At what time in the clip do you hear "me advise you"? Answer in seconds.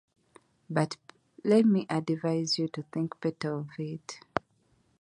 1.63-2.67